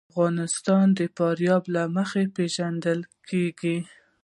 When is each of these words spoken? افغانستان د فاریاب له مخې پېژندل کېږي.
افغانستان 0.11 0.85
د 0.97 0.99
فاریاب 1.15 1.63
له 1.75 1.83
مخې 1.95 2.23
پېژندل 2.35 2.99
کېږي. 3.29 3.77